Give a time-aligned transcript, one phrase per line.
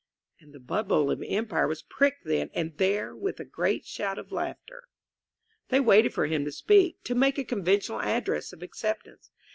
[0.39, 4.31] And the bubble of Empire was pricked then and there with a great shout of
[4.31, 4.85] laughter.
[5.69, 9.29] They waited for him to speak— ^to make a conven tional address of acceptance.